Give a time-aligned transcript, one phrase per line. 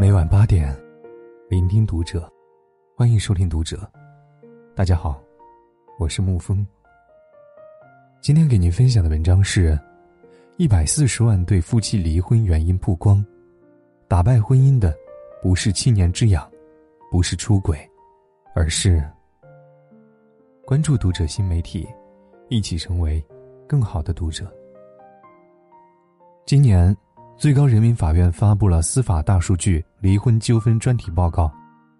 [0.00, 0.74] 每晚八点，
[1.50, 2.26] 聆听读者，
[2.96, 3.78] 欢迎收听读者。
[4.74, 5.22] 大家好，
[5.98, 6.66] 我是沐风。
[8.22, 9.78] 今天给您分享的文章是：
[10.56, 13.22] 一百四十万对夫妻离婚原因曝光，
[14.08, 14.96] 打败婚姻的
[15.42, 16.50] 不是七年之痒，
[17.10, 17.78] 不是出轨，
[18.54, 19.06] 而是
[20.64, 21.86] 关注读者新媒体，
[22.48, 23.22] 一起成为
[23.68, 24.50] 更好的读者。
[26.46, 26.96] 今年，
[27.36, 31.52] 最高人民法院发布了司法大数据离婚纠纷专题报告。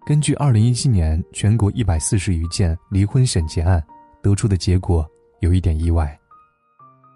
[0.07, 3.83] 根据二零一七年全国一百四十余件离婚审结案
[4.23, 5.07] 得出的结果，
[5.41, 6.19] 有一点意外。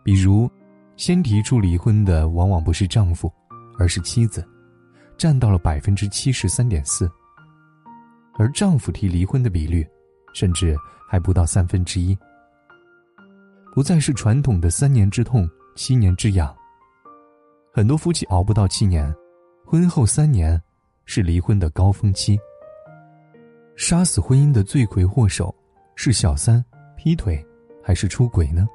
[0.04, 0.48] 比如，
[0.96, 3.34] 先提出离婚的往往不是丈夫，
[3.80, 4.48] 而是妻子，
[5.18, 7.12] 占到了百分之七十三点四。
[8.38, 9.84] 而丈夫提离婚的比率，
[10.36, 10.78] 甚至
[11.10, 12.16] 还不到三分之一。
[13.74, 16.56] 不再是传统的三年之痛，七年之痒。
[17.74, 19.12] 很多夫妻熬不到七年，
[19.66, 20.62] 婚后三年
[21.06, 22.40] 是离婚的高峰期。
[23.76, 25.54] 杀死婚姻的罪魁祸首
[25.96, 26.64] 是小三、
[26.96, 27.46] 劈腿，
[27.84, 28.68] 还是出轨呢？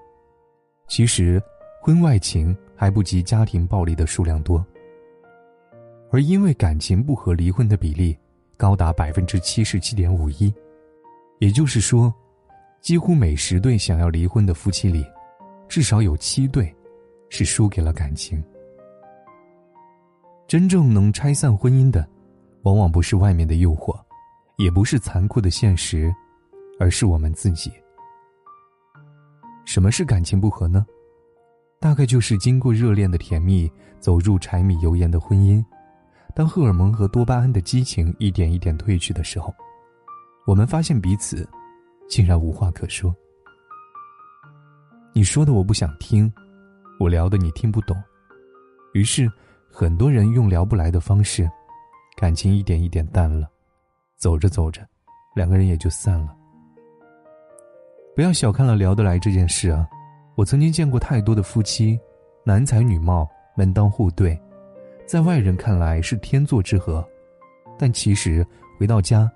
[0.89, 1.43] 其实，
[1.81, 4.65] 婚外情还不及家庭暴力的数量多。
[6.11, 8.19] 而因为感情不和离婚的比例
[8.57, 10.53] 高达百分之七十七点五一，
[11.39, 12.13] 也就是说，
[12.81, 15.07] 几乎每十对想要离婚的夫妻里，
[15.69, 16.75] 至少有七对
[17.29, 18.43] 是输给了感情。
[20.49, 22.05] 真正能拆散婚姻的，
[22.63, 23.99] 往往不是外面的诱惑，
[24.57, 26.15] 也不是残酷的现实，
[26.79, 27.73] 而是我们自己。
[29.65, 30.85] 什么是感情不和呢？
[31.81, 35.65] 大概就是经过热恋的甜蜜，走入柴米油盐的婚姻，
[36.35, 39.55] 当荷尔蒙和多巴胺的激情一点一点褪去的时候，
[40.47, 41.49] 我们发现彼此
[42.09, 43.15] 竟然无话可说。
[45.13, 46.31] 你说的我不想听，
[46.99, 47.97] 我聊的你听不懂，
[48.93, 49.31] 于是。
[49.73, 51.49] 很多人用聊不来的方式，
[52.21, 53.49] 感情一点一点淡了，
[54.19, 54.87] 走着走着，
[55.35, 56.37] 两个人也就散了。
[58.15, 59.89] 不要小看了聊得来这件事啊！
[60.35, 61.99] 我曾经见过太多的夫妻，
[62.45, 64.39] 男才女貌，门当户对，
[65.07, 67.03] 在外人看来是天作之合，
[67.79, 68.47] 但其实
[68.79, 69.27] 回到家，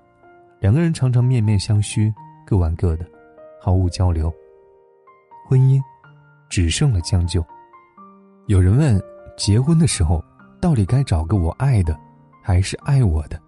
[0.60, 2.12] 两个人常常面面相觑，
[2.44, 3.06] 各玩各的，
[3.58, 4.30] 毫无交流。
[5.48, 5.80] 婚姻
[6.50, 7.42] 只剩了将就。
[8.46, 9.02] 有人问。
[9.36, 10.22] 结婚的时候，
[10.60, 11.98] 到底该找个我爱的，
[12.46, 13.40] 还是爱我的？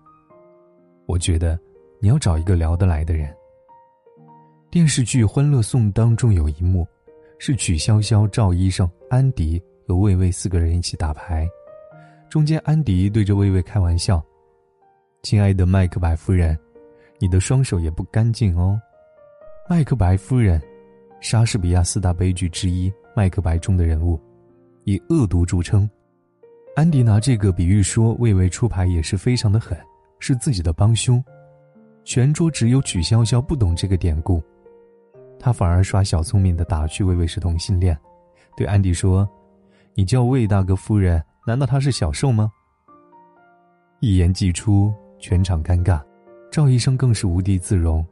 [1.05, 1.61] 我觉得，
[2.01, 3.29] 你要找一个聊得来的人。
[4.71, 6.89] 电视剧《欢乐颂》当中有一幕，
[7.39, 11.47] 是曲筱绡、赵医生、安迪和魏巍四个人一起打牌，
[12.31, 14.25] 中间安迪对着魏巍开玩笑
[15.23, 16.59] ：“亲爱的麦克白夫人，
[17.19, 18.81] 你的双手也不干净哦。”
[19.69, 20.59] 麦克白夫人，
[21.21, 24.19] 莎士比亚四大悲剧之一《麦克白》中的人物。
[24.84, 25.87] 以恶毒著称，
[26.76, 29.75] 安迪拿这个比喻说，魏巍出牌也是非常的狠，
[30.19, 31.25] 是自己的帮凶。
[32.04, 34.42] 全桌只有曲筱绡不懂这个典故，
[35.38, 37.98] 他反而耍小聪明的打趣魏巍是同性恋，
[38.59, 39.26] 对安迪说
[39.97, 42.53] ：“你叫魏大哥夫人，难道他是小受吗？”
[44.00, 45.98] 一言既出，全场尴尬，
[46.53, 48.06] 赵医生更是无地自容，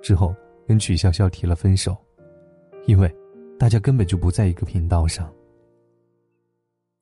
[0.00, 0.34] 之后
[0.66, 1.94] 跟曲筱绡提了分手，
[2.86, 3.14] 因为
[3.58, 5.30] 大家根本就不在一个频道上。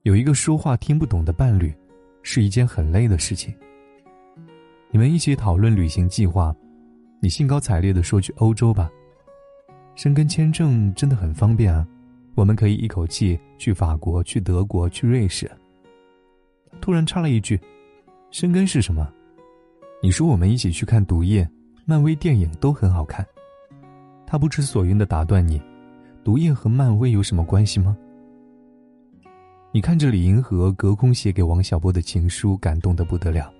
[0.03, 1.73] 有一个说话听不懂的伴侣，
[2.25, 3.55] 是一件很累的事情。
[4.91, 6.53] 你们一起讨论旅行计划，
[7.21, 8.91] 你兴高采烈的说去欧洲吧，
[9.95, 11.87] 申根签证真的很方便啊，
[12.35, 15.49] 我们可以一口气去法国、去德国、去瑞士。
[16.81, 17.57] 突然插了一句
[18.33, 19.09] ：“申根是什么？”
[20.03, 21.45] 你说我们一起去看《毒液》，
[21.85, 23.25] 漫威电影都很好看。
[24.27, 25.63] 他不知所云的打断你
[26.25, 27.97] ：“毒液和漫威有什么关系吗？”
[29.75, 33.51] 你看着李银河隔空写给王小波的情书，感动的不得了。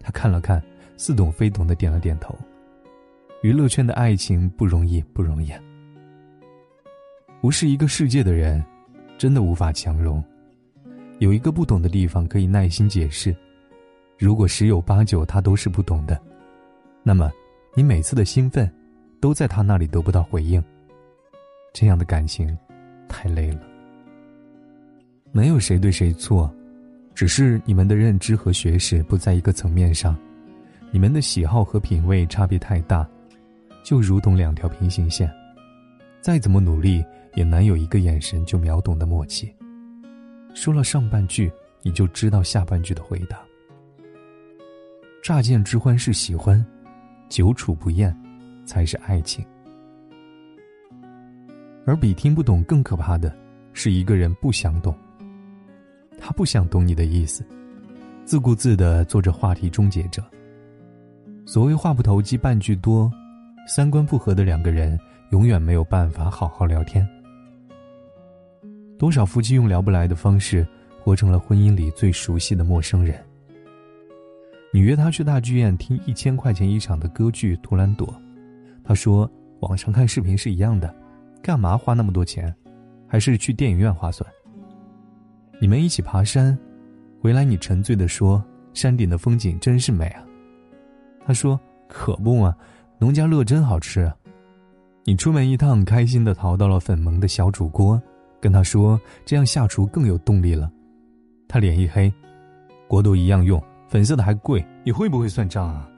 [0.00, 0.60] 他看了看，
[0.96, 2.34] 似懂非懂的点了点头。
[3.42, 5.60] 娱乐圈的爱情不容易，不容易啊。
[7.42, 8.64] 不是一个世界的人，
[9.18, 10.24] 真的无法强融。
[11.18, 13.36] 有一个不懂的地方可以耐心解释。
[14.18, 16.18] 如果十有八九他都是不懂的，
[17.02, 17.30] 那么
[17.74, 18.72] 你每次的兴奋，
[19.20, 20.62] 都在他那里得不到回应。
[21.74, 22.56] 这样的感情，
[23.08, 23.60] 太累了。
[25.34, 26.54] 没有谁对谁错，
[27.14, 30.14] 只是你们的认知和学识不在一个层面上，
[30.90, 33.08] 你们的喜好和品味差别太大，
[33.82, 35.32] 就如同两条平行线，
[36.20, 37.02] 再怎么努力
[37.34, 39.50] 也难有一个眼神就秒懂的默契。
[40.52, 41.50] 说了上半句，
[41.80, 43.40] 你就知道下半句的回答。
[45.22, 46.62] 乍见之欢是喜欢，
[47.30, 48.14] 久处不厌，
[48.66, 49.42] 才是爱情。
[51.86, 53.34] 而比听不懂更可怕的，
[53.72, 54.94] 是一个人不想懂。
[56.24, 57.44] 他不想懂你的意思，
[58.24, 60.22] 自顾自的做着话题终结者。
[61.44, 63.10] 所谓话不投机半句多，
[63.66, 64.96] 三观不合的两个人
[65.32, 67.06] 永远没有办法好好聊天。
[68.96, 70.64] 多少夫妻用聊不来的方式，
[71.02, 73.20] 活成了婚姻里最熟悉的陌生人。
[74.72, 78.06] 你约他去大剧院听一千块钱一场的歌剧《图兰朵》，
[78.84, 79.28] 他说
[79.58, 80.94] 网上看视频是一样的，
[81.42, 82.54] 干嘛花那么多钱？
[83.08, 84.32] 还是去电影院划算。
[85.62, 86.58] 你们一起爬山，
[87.20, 88.44] 回来你沉醉的说
[88.74, 90.24] ：“山顶的风景真是美啊。”
[91.24, 92.52] 他说：“可不嘛，
[92.98, 94.12] 农家乐真好吃。”啊。
[95.04, 98.02] 你出门一趟，开心的淘到了粉萌的小煮锅，
[98.40, 100.68] 跟他说：“这样下厨更有动力了。”
[101.46, 102.12] 他脸一黑
[102.88, 105.88] ：“锅都一样用，粉色的还贵，你会不会算账啊？”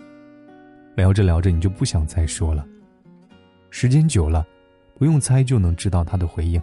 [0.95, 2.67] 聊着聊着，你就不想再说了。
[3.71, 4.47] 时间久了，
[4.99, 6.61] 不用猜就能知道他的回应。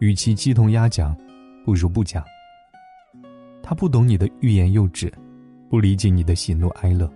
[0.00, 1.16] 与其鸡同鸭讲，
[1.66, 2.24] 不如不讲。
[3.60, 5.12] 他不懂你的欲言又止，
[5.68, 7.12] 不理解你的喜怒哀乐。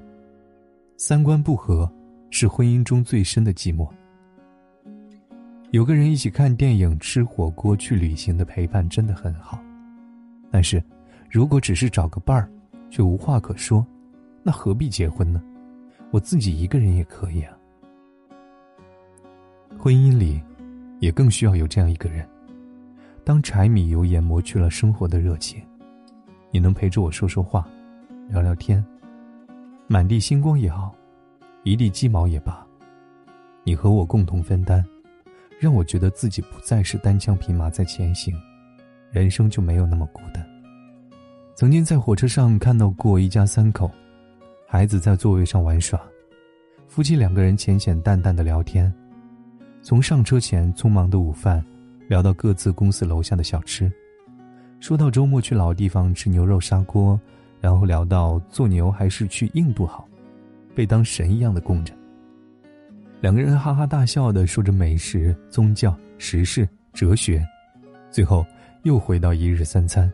[0.97, 1.89] 三观不合，
[2.31, 3.89] 是婚姻中最深的寂寞。
[5.71, 9.63] 有个人一起看电影、吃火锅、去旅行的陪伴真的很好，
[10.51, 10.83] 但是，
[11.31, 12.51] 如果只是找个伴儿，
[12.91, 13.87] 却无话可说，
[14.43, 15.41] 那何必结婚呢？
[16.11, 17.57] 我自己一个人也可以啊。
[19.79, 20.43] 婚姻里，
[20.99, 22.29] 也更需要有这样一个人。
[23.31, 25.63] 当柴米油盐磨去了生活的热情，
[26.51, 27.65] 你能陪着我说说话，
[28.29, 28.85] 聊聊天。
[29.87, 30.93] 满地星光也好，
[31.63, 32.67] 一地鸡毛也罢，
[33.63, 34.85] 你和我共同分担，
[35.61, 38.35] 让我觉得自己不再是单枪匹马在前行，
[39.13, 40.45] 人生就没有那么孤单。
[41.55, 43.89] 曾经在火车上看到过一家三口，
[44.67, 46.01] 孩子在座位上玩耍，
[46.89, 48.93] 夫妻两个人浅浅淡淡的聊天，
[49.83, 51.65] 从上车前匆忙的午饭。
[52.11, 53.89] 聊到各自公司楼下的小吃，
[54.81, 57.19] 说到周末去老地方吃牛肉砂锅，
[57.61, 60.09] 然后聊到做牛还是去印度好，
[60.75, 61.95] 被当神一样的供着。
[63.21, 67.47] 两个人哈哈大笑的说着美食、宗教、时事、哲学，
[68.11, 68.45] 最后
[68.83, 70.13] 又回到一日三餐。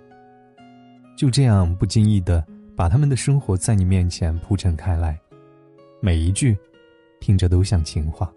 [1.17, 2.45] 就这样不经意的
[2.77, 5.19] 把他们的生活在你面前铺陈开来，
[6.03, 6.55] 每一句，
[7.21, 8.31] 听着都像情话。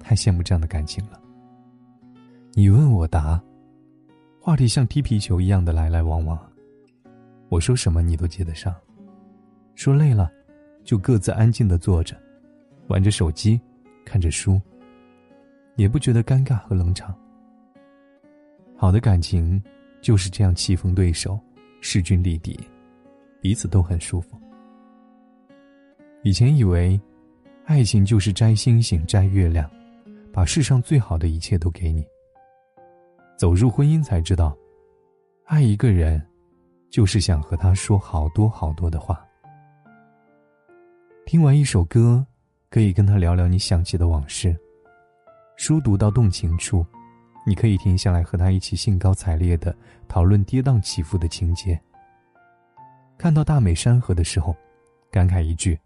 [0.00, 1.19] 太羡慕这样的感情了。
[2.52, 3.40] 你问我答，
[4.40, 6.36] 话题像踢皮球一样的来来往往，
[7.48, 8.74] 我说什么你都接得上。
[9.76, 10.30] 说累了，
[10.82, 12.16] 就各自安静的坐着，
[12.88, 13.58] 玩着手机，
[14.04, 14.60] 看着书，
[15.76, 17.14] 也不觉得尴尬和冷场。
[18.76, 19.62] 好的感情
[20.00, 21.38] 就是这样棋逢对手，
[21.80, 22.58] 势均力敌，
[23.40, 24.36] 彼此都很舒服。
[26.24, 27.00] 以前以为，
[27.64, 29.70] 爱情就是摘星星摘月亮，
[30.32, 32.04] 把世上最好的一切都给你。
[33.40, 34.54] 走入婚姻才知道，
[35.46, 36.22] 爱一个人，
[36.90, 39.26] 就是想和他说好多好多的话。
[41.24, 42.22] 听完一首歌，
[42.68, 44.52] 可以跟他聊聊你想起的往事；
[45.56, 46.84] 书读到动情处，
[47.46, 49.74] 你可以停下来和他一起兴高采烈的
[50.06, 51.80] 讨论跌宕起伏的情节。
[53.16, 54.54] 看到大美山河的时候，
[55.10, 55.80] 感慨一句：“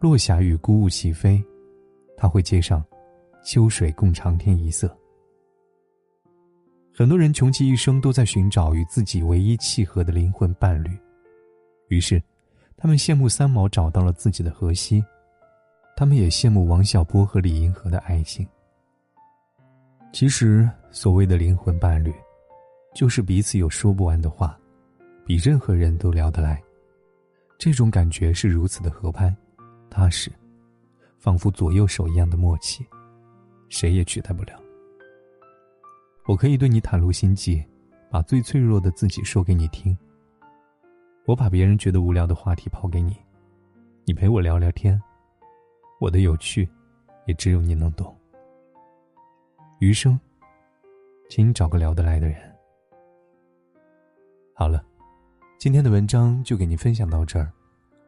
[0.00, 1.44] 落霞与孤鹜齐飞。”
[2.16, 2.82] 他会接上
[3.44, 4.90] ：“秋水共长天一色。”
[6.98, 10.90] 很多人穷其一生都在寻找与自己唯一契合的灵魂伴侣，
[11.86, 12.20] 于是，
[12.76, 15.00] 他们羡慕三毛找到了自己的荷西，
[15.96, 18.44] 他们也羡慕王小波和李银河的爱情。
[20.12, 22.12] 其实，所谓的灵魂伴侣，
[22.96, 24.58] 就是彼此有说不完的话，
[25.24, 26.60] 比任何人都聊得来，
[27.58, 29.32] 这种感觉是如此的合拍、
[29.88, 30.32] 踏实，
[31.16, 32.84] 仿佛左右手一样的默契，
[33.68, 34.60] 谁也取代不了。
[36.28, 37.64] 我可以对你袒露心迹，
[38.10, 39.96] 把最脆弱的自己说给你听。
[41.24, 43.16] 我把别人觉得无聊的话题抛给你，
[44.04, 45.00] 你陪我聊聊天。
[45.98, 46.68] 我的有趣，
[47.24, 48.14] 也只有你能懂。
[49.78, 50.20] 余生，
[51.30, 52.36] 请你找个聊得来的人。
[54.52, 54.84] 好了，
[55.56, 57.50] 今天的文章就给您分享到这儿。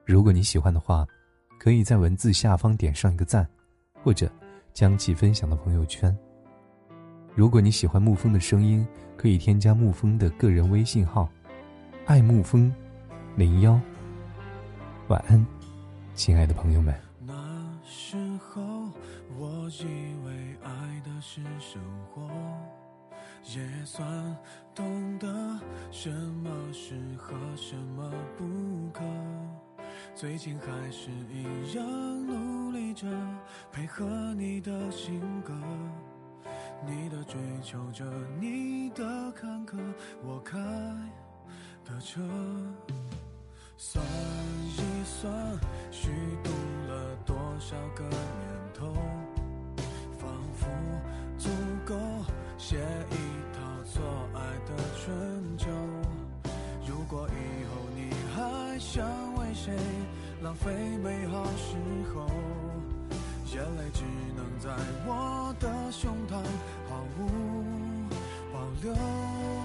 [0.05, 1.07] 如果你喜欢的话，
[1.59, 3.49] 可以在文字下方点上一个赞，
[3.95, 4.31] 或者
[4.75, 6.15] 将其分享到朋友圈。
[7.41, 11.27] 如果你喜欢沐风的声音，可以添加沐风的个人微信号
[12.05, 12.71] “爱沐风
[13.35, 13.81] 零幺”。
[15.09, 15.47] 晚安，
[16.15, 16.95] 亲爱的朋友们。
[17.19, 17.33] 那
[17.83, 18.61] 时候
[19.39, 19.85] 我以
[20.27, 21.81] 为爱的是生
[22.13, 22.29] 活，
[23.57, 24.07] 也算
[24.75, 25.27] 懂得
[25.91, 28.45] 什么适合，什么不
[28.93, 29.03] 可。
[30.15, 31.87] 最近还是一样
[32.27, 33.07] 努力着
[33.73, 34.05] 配合
[34.35, 35.55] 你的性格。
[36.87, 38.05] 你的追求者
[38.41, 39.77] 你的坎坷
[40.25, 40.59] 我开
[41.85, 42.21] 的车
[43.77, 45.33] 算一算
[45.91, 46.09] 虚
[46.43, 46.51] 度
[46.89, 48.19] 了多少个年
[48.75, 48.95] 头
[50.19, 50.67] 仿佛
[51.37, 51.49] 足
[51.85, 51.95] 够
[52.57, 53.15] 写一
[53.55, 54.03] 套错
[54.35, 55.69] 爱的春秋
[56.87, 59.75] 如果以后你还想为谁
[60.43, 60.73] 浪费
[61.03, 61.77] 美好时
[62.15, 62.27] 候
[63.61, 64.71] 眼泪只能在
[65.07, 66.43] 我的胸膛
[66.89, 68.09] 毫无
[68.55, 69.60] 保留。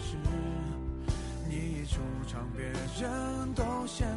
[0.00, 0.16] 是，
[1.48, 4.09] 你一出场，别人都先。